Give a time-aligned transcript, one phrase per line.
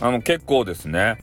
[0.00, 1.18] あの結構ですね、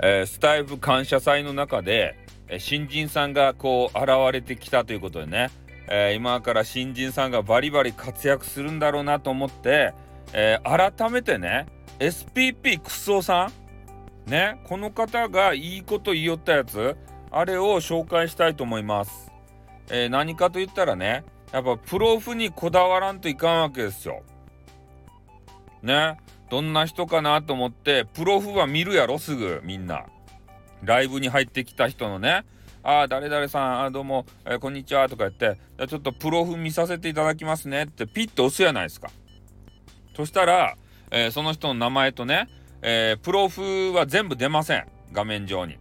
[0.00, 5.50] えー、スタイフ感謝祭の中で、えー、新人さんがこう現れてきたということでね、
[5.88, 9.94] えー、今から新人さんがバリバリ活躍するんだろうなと思って、
[10.32, 11.66] え改めてね
[12.00, 13.48] SPP クソさ
[14.26, 16.96] んねこの方がいいこと言いよったやつ
[17.30, 19.30] あれを紹介したいと思います、
[19.88, 24.24] え何かと言ったらねやっぱプロフにこだわらんといかんわけですよ。
[25.82, 26.18] ね。
[26.50, 29.60] どんな人かなと思ってプロフは見るやろすぐ。
[29.64, 30.06] みんな。
[30.82, 32.44] ライブに入ってきた人のね。
[32.82, 35.58] ああ誰々さんあどうも、えー、こんにちはとか言って。
[35.88, 39.10] ちょっとプロフ見させていただきますねってピッと押すやないですか。
[40.16, 40.76] そしたら、
[41.10, 42.48] えー、その人の名前とね、
[42.82, 44.86] えー、プロフは全部出ません。
[45.12, 45.78] 画面上に。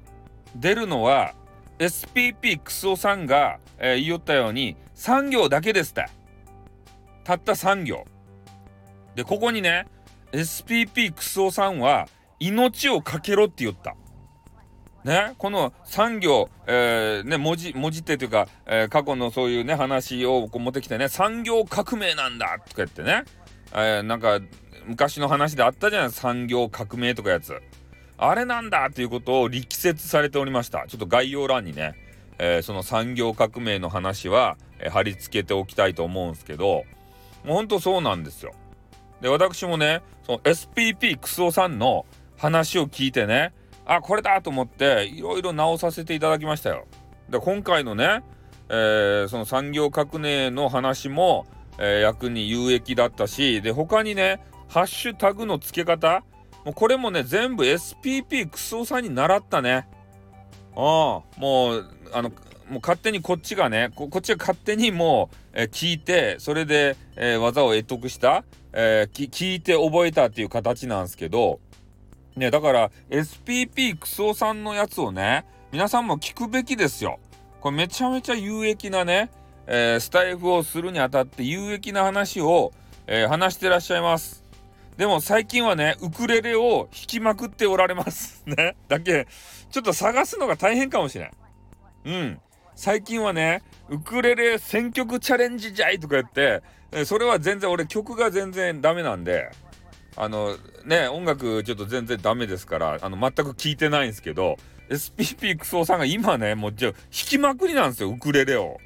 [0.55, 1.33] 出るのは
[1.79, 6.05] SPP クソさんが、え言いよったように3行だけですって。
[7.23, 8.05] たった3行
[9.15, 9.87] でここにね
[10.31, 12.07] SPP クソさんは
[12.39, 13.95] 命をかけろって言った。
[15.05, 23.23] ね、この産業、えー、ね、文字、文字ってというか、えー、過去のそういうね、話をこう持ってきてね、産業革命なんだとか言ってね、
[23.71, 24.39] えー、なんか、
[24.87, 27.61] 昔の話であったじゃない産業革命とかやつ。
[28.17, 30.85] あれなんだということを力説されておりました。
[30.87, 31.93] ちょっと概要欄にね、
[32.39, 36.83] えその産業革命の話は、え貼り付けておきたいと思うんですけど、
[37.43, 38.53] もうほんとそうなんですよ。
[39.21, 42.05] で私もねその SPP クソさんの
[42.37, 43.53] 話を聞いてね
[43.85, 46.85] あこれだと思っていろいろ直させていただきましたよ。
[47.29, 48.23] で今回のね、
[48.69, 51.45] えー、その産業革命の話も、
[51.77, 56.23] えー、役に有益だったしで他にねハッシュタグの付け方
[56.65, 59.87] もうこれもね全部 SPP クソさんに習ったね。
[60.75, 62.31] ああもうあの
[62.69, 71.59] もう勝手にこっちがねこっちが勝手にもう、えー、聞いてそれで、えー、技を得得した、えー、聞いて覚えたっていう形なんですけど
[72.35, 77.19] ねだから SPP クソさんのやつをね皆さんも聞くべきですよ。
[77.59, 79.29] これめちゃめちゃ有益なね、
[79.67, 82.71] えスタイフをするにあたって有益な話を、
[83.07, 84.45] え話してらっしゃいます。
[84.95, 88.41] でも最近はね、ウクレレを弾きまくっておられます。
[88.45, 88.77] ね。
[88.87, 89.27] だけ、
[89.69, 91.31] ちょっと探すのが大変かもしれん。
[92.05, 92.39] うん。
[92.75, 96.61] 最近はね、ウクレレ選曲チャレンジじゃいとか言って、
[97.05, 99.49] それは全然俺曲が全然ダメなんで、
[100.17, 104.57] あのね、音楽ちょっと全然ダメですから、あの全く聞いてないんですけど、
[104.89, 108.77] SPP クソさんが今ね、もうじゃ弾きまくりなんですよ、ウクレレを。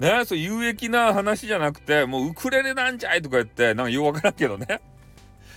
[0.00, 4.80] ね、そう有益な話じゃなくて、もうウクレレなんじゃいとか言って、なんかようわからんけどね。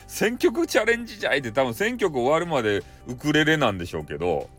[0.08, 4.50] 選曲チャレンジじゃいって多分選曲終わるまでウクレレなんでしょうけど、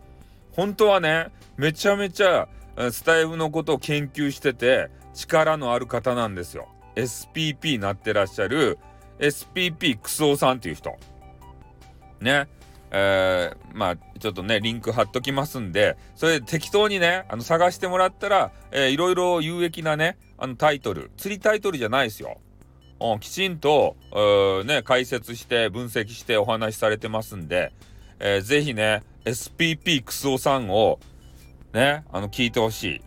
[0.52, 2.48] 本当はね、めちゃめちゃ
[2.90, 6.68] スタイフのことを研究してて力のある方なんですよ。
[6.94, 8.78] SPP なってらっしゃる
[9.18, 10.96] SPP クソさんっていう人。
[12.20, 12.48] ね。
[12.90, 22.38] えー、まあちょっとねリンク貼っときますんでそれ適当にねあの探してもらったら、えー、いろいろ有益なねあのタイトル釣りタイトルじゃないですよ。
[23.00, 23.96] うん、きちんと、
[24.64, 27.72] ね、解説して分析してお話しされてますんで、
[28.18, 30.98] えー、ぜひね SPP クソさんを
[31.72, 33.02] ね、あの、聞いてほし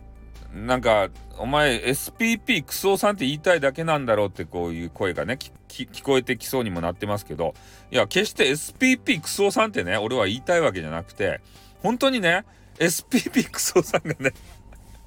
[0.54, 0.56] い。
[0.56, 1.08] なんか、
[1.38, 7.54] お前 SPP クソさんって言いたいだけなんだろうってこういう声がね、聞こえてきそうにもなってますけど、
[7.90, 11.40] いや、決して SPP クソさんってね、俺は言いたいわけじゃなくて、
[11.82, 12.44] 本当にね、
[12.78, 14.32] SPP クソさんがね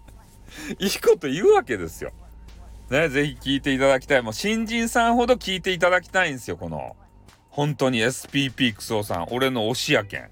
[0.80, 2.12] いいこと言うわけですよ。
[2.90, 4.22] ね、ぜひ聞いていただきたい。
[4.22, 6.96] もう新人さんほど聞いていただきたいんですよ、この。
[7.50, 9.28] 本当に SPP クソさん。
[9.32, 10.30] 俺の推しやけん。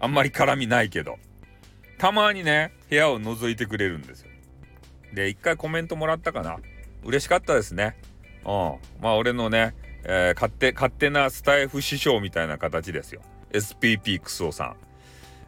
[0.00, 1.18] あんまり絡みないけど。
[2.04, 4.28] たまにね、部屋を覗いてくれるんですよ。
[5.14, 6.58] で、一回コメントもらったかな？
[7.02, 7.96] 嬉しかったですね。
[8.44, 8.74] うん。
[9.00, 13.22] まあ、俺のね、えー、勝手、勝手なスタイフ師匠みたいな形ですよ。
[13.52, 14.76] SPP クソさん。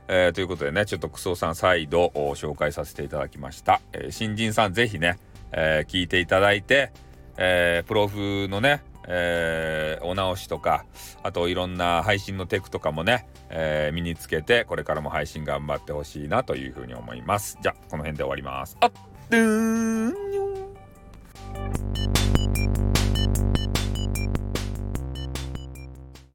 [0.09, 3.83] えー、ということでね、ちょっとクソさん再度紹介させていただきました。
[3.93, 5.19] えー、新人さんぜひね、
[5.53, 6.91] え、聞いていただいて、
[7.37, 10.85] えプロフのね、えー、お直しとか
[11.23, 17.59] あといろんな配信のテクとかもね、えー、身につけてこれからも配信頑張ってほしいなというふうに思います。
[17.61, 18.77] じゃあこの辺で終わります。
[18.81, 18.93] あっ